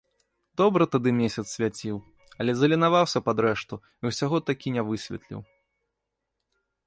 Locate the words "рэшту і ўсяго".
3.47-4.37